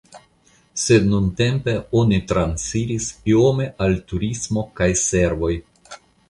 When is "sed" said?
0.83-1.03